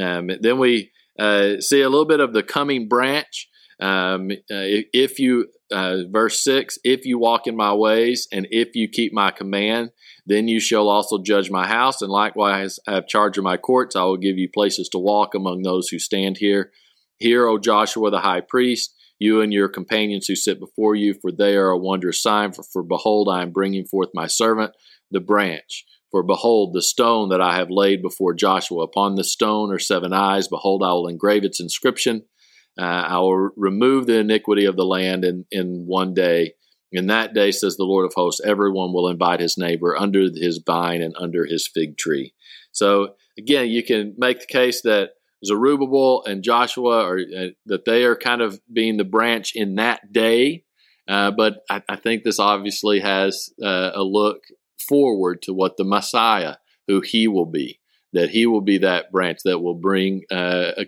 Um, 0.00 0.30
then 0.40 0.58
we 0.58 0.92
uh, 1.18 1.60
see 1.60 1.82
a 1.82 1.88
little 1.88 2.06
bit 2.06 2.20
of 2.20 2.32
the 2.32 2.42
coming 2.42 2.88
branch. 2.88 3.48
Um, 3.80 4.30
uh, 4.30 4.84
if 4.92 5.18
you, 5.18 5.46
uh, 5.72 6.02
verse 6.10 6.44
6, 6.44 6.78
if 6.84 7.06
you 7.06 7.18
walk 7.18 7.46
in 7.46 7.56
my 7.56 7.72
ways 7.72 8.28
and 8.30 8.46
if 8.50 8.74
you 8.74 8.88
keep 8.88 9.12
my 9.12 9.30
command, 9.30 9.90
then 10.26 10.48
you 10.48 10.60
shall 10.60 10.88
also 10.88 11.22
judge 11.22 11.50
my 11.50 11.66
house, 11.66 12.02
and 12.02 12.10
likewise 12.10 12.78
have 12.86 13.06
charge 13.06 13.38
of 13.38 13.44
my 13.44 13.56
courts. 13.56 13.96
I 13.96 14.04
will 14.04 14.18
give 14.18 14.36
you 14.36 14.48
places 14.52 14.88
to 14.90 14.98
walk 14.98 15.34
among 15.34 15.62
those 15.62 15.88
who 15.88 15.98
stand 15.98 16.38
here. 16.38 16.72
Hear, 17.18 17.46
O 17.46 17.58
Joshua 17.58 18.10
the 18.10 18.20
high 18.20 18.42
priest, 18.42 18.94
you 19.18 19.40
and 19.40 19.52
your 19.52 19.68
companions 19.68 20.26
who 20.26 20.36
sit 20.36 20.60
before 20.60 20.94
you, 20.94 21.14
for 21.14 21.32
they 21.32 21.56
are 21.56 21.70
a 21.70 21.78
wondrous 21.78 22.22
sign. 22.22 22.52
For, 22.52 22.62
for 22.62 22.82
behold, 22.82 23.28
I 23.30 23.42
am 23.42 23.50
bringing 23.50 23.86
forth 23.86 24.10
my 24.14 24.26
servant, 24.26 24.72
the 25.10 25.20
branch. 25.20 25.84
For 26.10 26.22
behold, 26.22 26.74
the 26.74 26.82
stone 26.82 27.28
that 27.28 27.40
I 27.40 27.56
have 27.56 27.70
laid 27.70 28.02
before 28.02 28.34
Joshua. 28.34 28.82
Upon 28.82 29.14
the 29.14 29.24
stone 29.24 29.72
are 29.72 29.78
seven 29.78 30.12
eyes. 30.12 30.48
Behold, 30.48 30.82
I 30.82 30.92
will 30.92 31.06
engrave 31.06 31.44
its 31.44 31.60
inscription 31.60 32.24
uh, 32.80 33.04
I 33.08 33.18
will 33.18 33.50
remove 33.56 34.06
the 34.06 34.20
iniquity 34.20 34.64
of 34.64 34.76
the 34.76 34.86
land 34.86 35.24
in, 35.24 35.44
in 35.50 35.84
one 35.86 36.14
day. 36.14 36.54
In 36.92 37.08
that 37.08 37.34
day, 37.34 37.50
says 37.52 37.76
the 37.76 37.84
Lord 37.84 38.06
of 38.06 38.14
hosts, 38.14 38.40
everyone 38.44 38.92
will 38.92 39.08
invite 39.08 39.38
his 39.38 39.58
neighbor 39.58 39.96
under 39.96 40.22
his 40.22 40.62
vine 40.66 41.02
and 41.02 41.14
under 41.20 41.44
his 41.44 41.68
fig 41.68 41.98
tree. 41.98 42.34
So, 42.72 43.14
again, 43.38 43.68
you 43.68 43.84
can 43.84 44.14
make 44.16 44.40
the 44.40 44.46
case 44.46 44.80
that 44.82 45.10
Zerubbabel 45.44 46.24
and 46.24 46.42
Joshua 46.42 47.04
are 47.04 47.18
uh, 47.18 47.46
that 47.66 47.84
they 47.84 48.04
are 48.04 48.16
kind 48.16 48.40
of 48.40 48.60
being 48.72 48.96
the 48.96 49.04
branch 49.04 49.52
in 49.54 49.76
that 49.76 50.12
day. 50.12 50.64
Uh, 51.06 51.30
but 51.30 51.62
I, 51.68 51.82
I, 51.88 51.96
think 51.96 52.22
this 52.22 52.38
obviously 52.38 53.00
has 53.00 53.50
uh, 53.62 53.90
a 53.94 54.02
look 54.02 54.42
forward 54.78 55.42
to 55.42 55.52
what 55.52 55.76
the 55.76 55.84
Messiah, 55.84 56.56
who 56.86 57.00
he 57.00 57.26
will 57.26 57.46
be, 57.46 57.80
that 58.12 58.30
he 58.30 58.46
will 58.46 58.60
be 58.60 58.78
that 58.78 59.10
branch 59.10 59.38
that 59.44 59.58
will 59.58 59.74
bring 59.74 60.22
uh, 60.30 60.72
a, 60.76 60.86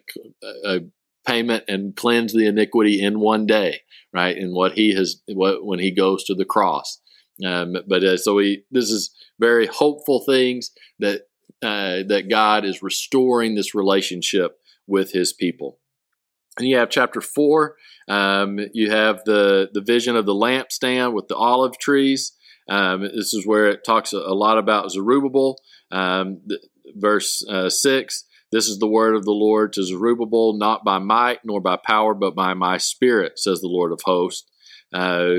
a, 0.64 0.80
payment 1.26 1.64
and 1.68 1.96
cleanse 1.96 2.32
the 2.32 2.46
iniquity 2.46 3.02
in 3.02 3.20
one 3.20 3.46
day, 3.46 3.82
right? 4.12 4.36
And 4.36 4.54
what 4.54 4.72
he 4.72 4.94
has, 4.94 5.22
what 5.28 5.64
when 5.64 5.78
he 5.78 5.90
goes 5.90 6.24
to 6.24 6.34
the 6.34 6.44
cross. 6.44 7.00
Um, 7.44 7.76
but 7.88 8.04
uh, 8.04 8.16
so 8.16 8.34
we, 8.34 8.64
this 8.70 8.90
is 8.90 9.14
very 9.38 9.66
hopeful 9.66 10.20
things 10.20 10.70
that 10.98 11.22
uh, 11.62 12.02
that 12.08 12.28
God 12.28 12.64
is 12.64 12.82
restoring 12.82 13.54
this 13.54 13.74
relationship 13.74 14.58
with 14.86 15.12
His 15.12 15.32
people. 15.32 15.78
And 16.58 16.68
you 16.68 16.76
have 16.76 16.90
chapter 16.90 17.20
four. 17.20 17.76
Um, 18.08 18.58
you 18.72 18.90
have 18.90 19.24
the 19.24 19.70
the 19.72 19.80
vision 19.80 20.16
of 20.16 20.26
the 20.26 20.34
lampstand 20.34 21.12
with 21.12 21.28
the 21.28 21.36
olive 21.36 21.78
trees. 21.78 22.32
Um, 22.68 23.02
this 23.02 23.32
is 23.32 23.46
where 23.46 23.66
it 23.66 23.84
talks 23.84 24.12
a, 24.12 24.18
lot 24.18 24.58
about 24.58 24.90
Zerubbabel. 24.90 25.58
Um, 25.90 26.42
verse 26.94 27.44
uh, 27.48 27.70
six. 27.70 28.24
This 28.52 28.68
is 28.68 28.78
the 28.78 28.86
word 28.86 29.16
of 29.16 29.24
the 29.24 29.32
Lord 29.32 29.72
to 29.72 29.82
Zerubbabel, 29.82 30.58
not 30.58 30.84
by 30.84 30.98
might 30.98 31.40
nor 31.44 31.60
by 31.60 31.76
power, 31.76 32.14
but 32.14 32.34
by 32.34 32.54
my 32.54 32.76
spirit, 32.76 33.38
says 33.38 33.60
the 33.60 33.68
Lord 33.68 33.92
of 33.92 34.00
hosts. 34.04 34.46
Uh, 34.92 35.34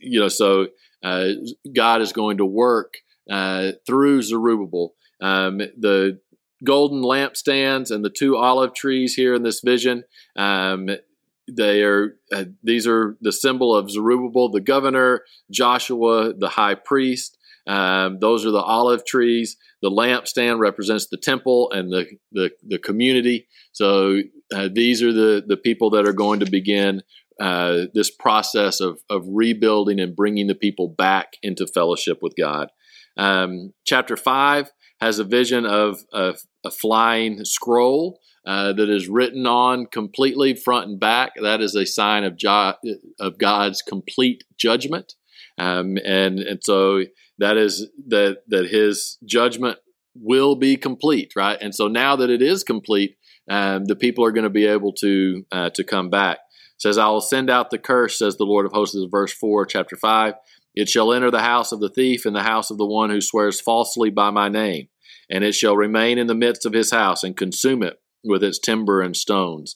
you 0.00 0.20
know, 0.20 0.28
so 0.28 0.66
uh, 1.02 1.28
God 1.74 2.02
is 2.02 2.12
going 2.12 2.38
to 2.38 2.44
work 2.44 2.94
uh, 3.30 3.72
through 3.86 4.22
Zerubbabel. 4.22 4.94
Um, 5.20 5.58
the 5.58 6.20
golden 6.64 7.02
lampstands 7.02 7.90
and 7.90 8.04
the 8.04 8.10
two 8.10 8.36
olive 8.36 8.74
trees 8.74 9.14
here 9.14 9.34
in 9.34 9.42
this 9.42 9.60
vision. 9.60 10.04
Um, 10.36 10.88
they 11.48 11.82
are 11.82 12.16
uh, 12.32 12.44
these 12.64 12.86
are 12.88 13.16
the 13.20 13.32
symbol 13.32 13.74
of 13.74 13.90
Zerubbabel, 13.90 14.50
the 14.50 14.60
governor, 14.60 15.22
Joshua, 15.50 16.32
the 16.36 16.48
high 16.48 16.74
priest. 16.74 17.38
Um, 17.66 18.18
those 18.20 18.46
are 18.46 18.50
the 18.50 18.58
olive 18.58 19.04
trees. 19.04 19.56
The 19.82 19.90
lampstand 19.90 20.58
represents 20.58 21.08
the 21.08 21.16
temple 21.16 21.70
and 21.72 21.90
the, 21.90 22.06
the, 22.32 22.50
the 22.66 22.78
community. 22.78 23.48
So 23.72 24.20
uh, 24.54 24.68
these 24.72 25.02
are 25.02 25.12
the, 25.12 25.44
the 25.46 25.56
people 25.56 25.90
that 25.90 26.06
are 26.06 26.12
going 26.12 26.40
to 26.40 26.50
begin 26.50 27.02
uh, 27.40 27.86
this 27.92 28.10
process 28.10 28.80
of, 28.80 29.00
of 29.10 29.24
rebuilding 29.26 30.00
and 30.00 30.16
bringing 30.16 30.46
the 30.46 30.54
people 30.54 30.88
back 30.88 31.34
into 31.42 31.66
fellowship 31.66 32.18
with 32.22 32.34
God. 32.38 32.70
Um, 33.16 33.72
chapter 33.84 34.16
5 34.16 34.70
has 35.00 35.18
a 35.18 35.24
vision 35.24 35.66
of, 35.66 36.00
of 36.12 36.40
a 36.64 36.70
flying 36.70 37.44
scroll 37.44 38.20
uh, 38.46 38.72
that 38.72 38.88
is 38.88 39.08
written 39.08 39.46
on 39.46 39.86
completely 39.86 40.54
front 40.54 40.88
and 40.88 41.00
back. 41.00 41.32
That 41.40 41.60
is 41.60 41.74
a 41.74 41.84
sign 41.84 42.24
of, 42.24 42.36
jo- 42.36 42.74
of 43.20 43.38
God's 43.38 43.82
complete 43.82 44.44
judgment. 44.56 45.14
Um, 45.58 45.98
and, 46.04 46.38
and 46.38 46.60
so 46.62 47.04
that 47.38 47.56
is 47.56 47.88
that 48.08 48.38
that 48.48 48.68
his 48.68 49.18
judgment 49.24 49.78
will 50.14 50.56
be 50.56 50.76
complete, 50.76 51.32
right? 51.36 51.58
And 51.60 51.74
so 51.74 51.88
now 51.88 52.16
that 52.16 52.30
it 52.30 52.40
is 52.40 52.64
complete, 52.64 53.16
um, 53.50 53.84
the 53.84 53.96
people 53.96 54.24
are 54.24 54.32
going 54.32 54.44
to 54.44 54.50
be 54.50 54.66
able 54.66 54.92
to 54.94 55.44
uh, 55.52 55.70
to 55.70 55.84
come 55.84 56.10
back. 56.10 56.38
It 56.76 56.82
says, 56.82 56.98
"I 56.98 57.08
will 57.08 57.20
send 57.20 57.50
out 57.50 57.70
the 57.70 57.78
curse," 57.78 58.18
says 58.18 58.36
the 58.36 58.44
Lord 58.44 58.66
of 58.66 58.72
hosts, 58.72 58.96
verse 59.10 59.32
four, 59.32 59.66
chapter 59.66 59.96
five. 59.96 60.34
It 60.74 60.88
shall 60.88 61.12
enter 61.12 61.30
the 61.30 61.40
house 61.40 61.72
of 61.72 61.80
the 61.80 61.88
thief 61.88 62.26
and 62.26 62.36
the 62.36 62.42
house 62.42 62.70
of 62.70 62.78
the 62.78 62.86
one 62.86 63.10
who 63.10 63.20
swears 63.20 63.60
falsely 63.60 64.10
by 64.10 64.30
my 64.30 64.48
name, 64.48 64.88
and 65.30 65.44
it 65.44 65.54
shall 65.54 65.76
remain 65.76 66.18
in 66.18 66.26
the 66.26 66.34
midst 66.34 66.66
of 66.66 66.72
his 66.72 66.90
house 66.90 67.24
and 67.24 67.36
consume 67.36 67.82
it 67.82 67.98
with 68.24 68.42
its 68.44 68.58
timber 68.58 69.00
and 69.00 69.16
stones. 69.16 69.74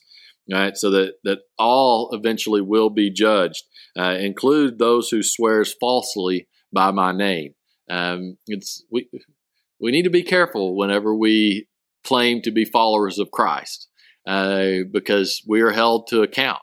Right, 0.51 0.75
so 0.75 0.89
that 0.89 1.13
that 1.23 1.39
all 1.57 2.09
eventually 2.13 2.61
will 2.61 2.89
be 2.89 3.11
judged, 3.11 3.63
uh, 3.97 4.17
include 4.19 4.79
those 4.79 5.09
who 5.09 5.21
swears 5.23 5.73
falsely 5.79 6.47
by 6.71 6.91
my 6.91 7.11
name. 7.11 7.53
Um, 7.89 8.37
it's 8.47 8.83
we 8.91 9.09
we 9.79 9.91
need 9.91 10.03
to 10.03 10.09
be 10.09 10.23
careful 10.23 10.75
whenever 10.75 11.13
we 11.15 11.67
claim 12.03 12.41
to 12.43 12.51
be 12.51 12.65
followers 12.65 13.19
of 13.19 13.31
Christ, 13.31 13.87
uh, 14.25 14.83
because 14.91 15.43
we 15.47 15.61
are 15.61 15.71
held 15.71 16.07
to 16.07 16.21
account. 16.21 16.61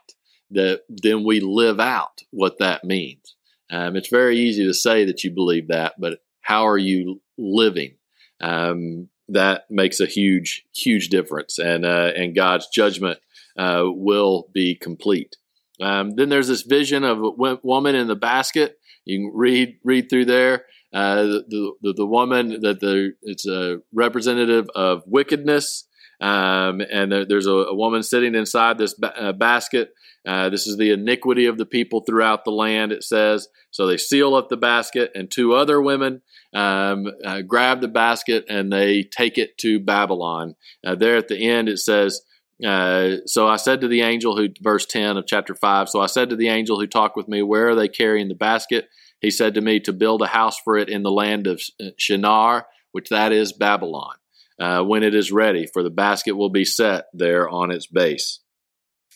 That 0.51 0.81
then 0.89 1.23
we 1.23 1.39
live 1.39 1.79
out 1.79 2.21
what 2.31 2.57
that 2.57 2.83
means. 2.83 3.35
Um, 3.69 3.95
it's 3.95 4.09
very 4.09 4.39
easy 4.39 4.65
to 4.65 4.73
say 4.73 5.05
that 5.05 5.23
you 5.23 5.29
believe 5.29 5.67
that, 5.67 5.93
but 5.99 6.19
how 6.41 6.67
are 6.67 6.77
you 6.77 7.21
living? 7.37 7.95
Um, 8.41 9.09
that 9.27 9.65
makes 9.69 9.99
a 9.99 10.07
huge, 10.07 10.65
huge 10.75 11.09
difference, 11.09 11.59
and 11.59 11.85
uh, 11.85 12.11
and 12.15 12.35
God's 12.35 12.67
judgment 12.73 13.19
uh, 13.57 13.83
will 13.85 14.49
be 14.53 14.73
complete. 14.75 15.35
Um, 15.81 16.11
then 16.11 16.29
there's 16.29 16.47
this 16.47 16.63
vision 16.63 17.03
of 17.03 17.23
a 17.23 17.57
woman 17.63 17.95
in 17.95 18.07
the 18.07 18.15
basket 18.15 18.79
you 19.05 19.19
can 19.19 19.31
read 19.33 19.77
read 19.83 20.09
through 20.09 20.25
there. 20.25 20.65
Uh, 20.93 21.23
the, 21.23 21.73
the, 21.81 21.93
the 21.97 22.05
woman 22.05 22.61
that 22.61 22.79
the 22.79 23.13
it's 23.21 23.47
a 23.47 23.79
representative 23.93 24.67
of 24.75 25.03
wickedness, 25.05 25.87
um, 26.19 26.81
and 26.81 27.11
there, 27.11 27.25
there's 27.25 27.45
a, 27.45 27.51
a, 27.51 27.75
woman 27.75 28.01
sitting 28.01 28.33
inside 28.33 28.77
this 28.77 28.95
ba- 28.95 29.15
uh, 29.19 29.31
basket. 29.31 29.93
Uh, 30.27 30.49
this 30.49 30.67
is 30.67 30.77
the 30.77 30.91
iniquity 30.91 31.45
of 31.45 31.57
the 31.57 31.65
people 31.65 32.01
throughout 32.01 32.43
the 32.43 32.51
land. 32.51 32.91
It 32.91 33.03
says 33.03 33.47
so. 33.71 33.87
They 33.87 33.97
seal 33.97 34.35
up 34.35 34.49
the 34.49 34.57
basket, 34.57 35.11
and 35.15 35.29
two 35.29 35.53
other 35.53 35.81
women 35.81 36.21
um, 36.53 37.07
uh, 37.23 37.41
grab 37.41 37.81
the 37.81 37.87
basket 37.87 38.45
and 38.49 38.71
they 38.71 39.03
take 39.03 39.37
it 39.37 39.57
to 39.59 39.79
Babylon. 39.79 40.55
Uh, 40.85 40.95
there 40.95 41.17
at 41.17 41.27
the 41.27 41.47
end, 41.47 41.69
it 41.69 41.79
says 41.79 42.21
uh, 42.65 43.17
so 43.25 43.47
I 43.47 43.55
said 43.55 43.81
to 43.81 43.87
the 43.87 44.01
angel 44.01 44.35
who, 44.35 44.49
verse 44.61 44.85
10 44.85 45.17
of 45.17 45.25
chapter 45.25 45.55
5, 45.55 45.89
so 45.89 46.01
I 46.01 46.07
said 46.07 46.29
to 46.29 46.35
the 46.35 46.49
angel 46.49 46.79
who 46.79 46.87
talked 46.87 47.15
with 47.15 47.27
me, 47.27 47.41
Where 47.41 47.69
are 47.69 47.75
they 47.75 47.87
carrying 47.87 48.27
the 48.27 48.35
basket? 48.35 48.89
He 49.21 49.31
said 49.31 49.53
to 49.53 49.61
me, 49.61 49.79
To 49.81 49.93
build 49.93 50.21
a 50.21 50.27
house 50.27 50.59
for 50.59 50.77
it 50.77 50.89
in 50.89 51.03
the 51.03 51.11
land 51.11 51.47
of 51.47 51.61
Shinar, 51.97 52.67
which 52.91 53.09
that 53.09 53.31
is 53.31 53.53
Babylon, 53.53 54.15
uh, 54.59 54.83
when 54.83 55.03
it 55.03 55.15
is 55.15 55.31
ready, 55.31 55.67
for 55.67 55.83
the 55.83 55.89
basket 55.89 56.33
will 56.33 56.49
be 56.49 56.65
set 56.65 57.05
there 57.13 57.47
on 57.47 57.71
its 57.71 57.87
base. 57.87 58.39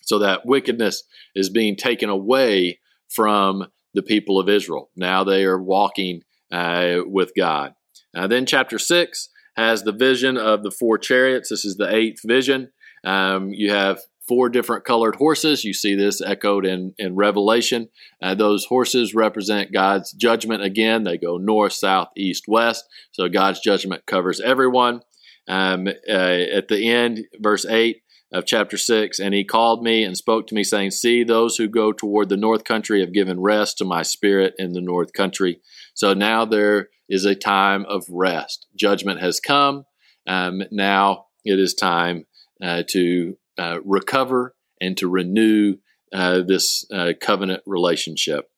So 0.02 0.20
that 0.20 0.46
wickedness 0.46 1.04
is 1.36 1.50
being 1.50 1.76
taken 1.76 2.10
away 2.10 2.80
from 3.10 3.68
the 3.94 4.04
people 4.04 4.40
of 4.40 4.50
Israel. 4.50 4.90
Now 4.96 5.24
they 5.24 5.46
are 5.46 5.62
walking 5.62 6.22
uh, 6.52 7.00
with 7.06 7.32
God. 7.38 7.74
Uh, 8.16 8.28
then 8.28 8.46
chapter 8.46 8.78
6 8.78 9.30
has 9.56 9.84
the 9.84 9.92
vision 9.92 10.38
of 10.38 10.64
the 10.64 10.72
four 10.72 10.98
chariots. 10.98 11.50
This 11.50 11.66
is 11.66 11.78
the 11.78 11.94
eighth 11.94 12.22
vision. 12.26 12.72
Um, 13.04 13.50
you 13.54 13.72
have 13.72 14.02
four 14.28 14.50
different 14.50 14.86
colored 14.86 15.16
horses. 15.16 15.64
You 15.64 15.74
see 15.74 15.96
this 15.96 16.22
echoed 16.22 16.66
in, 16.66 16.94
in 16.98 17.16
Revelation. 17.16 17.90
Uh, 18.22 18.36
those 18.36 18.66
horses 18.66 19.14
represent 19.14 19.74
God's 19.74 20.12
judgment 20.14 20.64
again. 20.64 21.04
They 21.04 21.18
go 21.18 21.38
north, 21.38 21.74
south, 21.74 22.10
east, 22.16 22.46
west. 22.48 22.86
So 23.12 23.28
God's 23.28 23.60
judgment 23.60 24.06
covers 24.06 24.40
everyone. 24.40 25.02
Um, 25.48 25.88
uh, 25.88 26.12
at 26.12 26.70
the 26.70 26.90
end, 26.90 27.26
verse 27.40 27.66
8 27.66 27.98
of 28.32 28.46
chapter 28.46 28.78
6, 28.78 29.20
and 29.20 29.34
he 29.34 29.44
called 29.44 29.84
me 29.84 30.04
and 30.04 30.18
spoke 30.18 30.48
to 30.48 30.56
me, 30.56 30.64
saying, 30.64 30.92
See, 30.92 31.24
those 31.24 31.58
who 31.58 31.68
go 31.68 31.92
toward 31.92 32.30
the 32.30 32.38
north 32.38 32.64
country 32.64 33.02
have 33.02 33.14
given 33.14 33.40
rest 33.40 33.78
to 33.78 33.86
my 33.86 34.02
spirit 34.02 34.54
in 34.58 34.72
the 34.72 34.82
north 34.82 35.14
country. 35.14 35.60
So 35.94 36.14
now 36.14 36.46
there 36.46 36.90
is 37.10 37.26
a 37.26 37.36
time 37.36 37.86
of 37.88 38.06
rest. 38.10 38.68
Judgment 38.76 39.20
has 39.20 39.40
come. 39.40 39.86
Um, 40.26 40.64
now 40.72 41.26
it 41.46 41.60
is 41.60 41.74
time 41.74 42.26
to 42.62 43.38
uh, 43.58 43.80
recover 43.84 44.56
and 44.80 44.98
to 44.98 45.08
renew 45.08 45.78
uh, 46.14 46.42
this 46.42 46.86
uh, 46.92 47.14
covenant 47.20 47.64
relationship. 47.66 48.50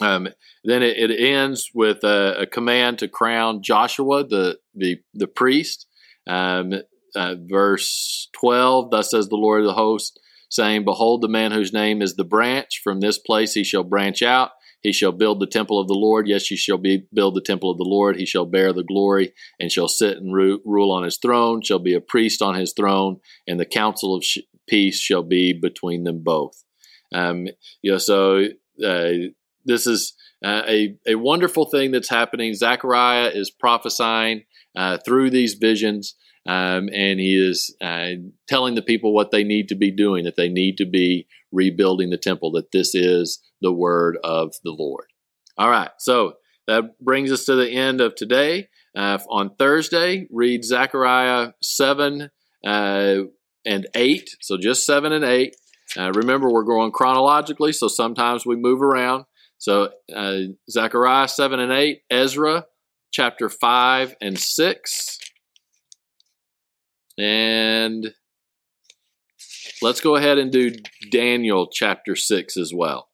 Um, 0.00 0.28
then 0.64 0.82
it, 0.82 1.10
it, 1.10 1.20
ends 1.20 1.70
with 1.74 2.04
a, 2.04 2.40
a, 2.40 2.46
command 2.46 2.98
to 3.00 3.08
crown 3.08 3.62
Joshua, 3.62 4.24
the 4.26 4.58
the, 4.74 5.00
the 5.12 5.26
priest. 5.26 5.86
Um, 6.26 6.74
uh, 7.14 7.34
verse 7.38 8.28
twelve: 8.32 8.90
Thus 8.90 9.10
says 9.10 9.28
the 9.28 9.36
Lord 9.36 9.60
of 9.60 9.66
the 9.66 9.74
host, 9.74 10.18
saying, 10.48 10.84
"Behold, 10.84 11.20
the 11.20 11.28
man 11.28 11.52
whose 11.52 11.72
name 11.72 12.00
is 12.00 12.16
the 12.16 12.24
branch. 12.24 12.80
From 12.82 13.00
this 13.00 13.18
place 13.18 13.54
he 13.54 13.64
shall 13.64 13.84
branch 13.84 14.22
out." 14.22 14.52
He 14.82 14.92
shall 14.92 15.12
build 15.12 15.40
the 15.40 15.46
temple 15.46 15.78
of 15.78 15.88
the 15.88 15.94
Lord. 15.94 16.26
Yes, 16.26 16.46
he 16.46 16.56
shall 16.56 16.78
be, 16.78 17.06
build 17.12 17.34
the 17.34 17.40
temple 17.40 17.70
of 17.70 17.78
the 17.78 17.84
Lord. 17.84 18.16
He 18.16 18.26
shall 18.26 18.46
bear 18.46 18.72
the 18.72 18.84
glory 18.84 19.32
and 19.58 19.70
shall 19.70 19.88
sit 19.88 20.16
and 20.16 20.32
ru- 20.32 20.62
rule 20.64 20.90
on 20.90 21.02
his 21.02 21.18
throne, 21.18 21.62
shall 21.62 21.78
be 21.78 21.94
a 21.94 22.00
priest 22.00 22.40
on 22.42 22.54
his 22.54 22.72
throne, 22.72 23.20
and 23.46 23.60
the 23.60 23.66
counsel 23.66 24.14
of 24.14 24.24
sh- 24.24 24.38
peace 24.68 24.98
shall 24.98 25.22
be 25.22 25.52
between 25.52 26.04
them 26.04 26.22
both. 26.22 26.64
Um, 27.12 27.48
you 27.82 27.92
know, 27.92 27.98
so 27.98 28.44
uh, 28.84 29.12
this 29.64 29.86
is 29.86 30.14
uh, 30.44 30.62
a, 30.66 30.96
a 31.06 31.14
wonderful 31.16 31.66
thing 31.66 31.90
that's 31.90 32.08
happening. 32.08 32.54
Zechariah 32.54 33.30
is 33.34 33.50
prophesying 33.50 34.44
uh, 34.76 34.98
through 35.04 35.30
these 35.30 35.54
visions. 35.54 36.14
Um, 36.46 36.88
and 36.94 37.20
he 37.20 37.36
is 37.36 37.76
uh, 37.82 38.12
telling 38.48 38.74
the 38.74 38.82
people 38.82 39.12
what 39.12 39.30
they 39.30 39.44
need 39.44 39.68
to 39.68 39.74
be 39.74 39.90
doing, 39.90 40.24
that 40.24 40.36
they 40.36 40.48
need 40.48 40.78
to 40.78 40.86
be 40.86 41.26
rebuilding 41.52 42.08
the 42.08 42.16
temple, 42.16 42.52
that 42.52 42.72
this 42.72 42.94
is 42.94 43.42
the 43.60 43.72
word 43.72 44.18
of 44.22 44.54
the 44.64 44.72
Lord. 44.72 45.06
All 45.56 45.70
right, 45.70 45.90
so 45.98 46.34
that 46.66 46.98
brings 47.00 47.32
us 47.32 47.44
to 47.46 47.56
the 47.56 47.70
end 47.70 48.00
of 48.00 48.14
today. 48.14 48.68
Uh, 48.96 49.18
on 49.28 49.54
Thursday, 49.56 50.26
read 50.30 50.64
Zechariah 50.64 51.52
7 51.62 52.30
uh, 52.66 53.16
and 53.64 53.86
8. 53.94 54.30
So 54.40 54.56
just 54.56 54.86
7 54.86 55.12
and 55.12 55.24
8. 55.24 55.54
Uh, 55.96 56.12
remember, 56.12 56.50
we're 56.50 56.62
going 56.62 56.92
chronologically, 56.92 57.72
so 57.72 57.88
sometimes 57.88 58.46
we 58.46 58.56
move 58.56 58.82
around. 58.82 59.24
So 59.58 59.90
uh, 60.14 60.38
Zechariah 60.70 61.28
7 61.28 61.60
and 61.60 61.72
8, 61.72 62.02
Ezra 62.10 62.64
chapter 63.12 63.48
5 63.48 64.16
and 64.20 64.38
6. 64.38 65.18
And 67.18 68.14
let's 69.82 70.00
go 70.00 70.16
ahead 70.16 70.38
and 70.38 70.50
do 70.50 70.72
Daniel 71.10 71.68
chapter 71.70 72.16
6 72.16 72.56
as 72.56 72.72
well. 72.74 73.09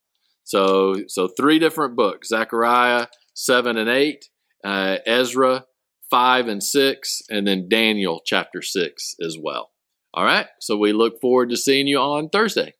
So, 0.46 0.94
so 1.08 1.28
three 1.28 1.58
different 1.58 1.96
books: 1.96 2.28
Zechariah 2.28 3.08
seven 3.34 3.76
and 3.76 3.90
eight, 3.90 4.24
uh, 4.64 4.96
Ezra 5.06 5.66
five 6.10 6.48
and 6.48 6.62
six, 6.62 7.20
and 7.28 7.46
then 7.46 7.68
Daniel 7.68 8.22
chapter 8.24 8.62
six 8.62 9.14
as 9.24 9.36
well. 9.40 9.70
All 10.14 10.24
right. 10.24 10.46
So 10.60 10.76
we 10.76 10.92
look 10.92 11.20
forward 11.20 11.50
to 11.50 11.56
seeing 11.56 11.86
you 11.86 11.98
on 11.98 12.30
Thursday. 12.30 12.74